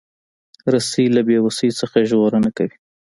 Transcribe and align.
رسۍ 0.73 1.05
له 1.15 1.21
بیوسۍ 1.27 1.69
نه 1.93 2.01
ژغورنه 2.09 2.49
کوي. 2.57 2.75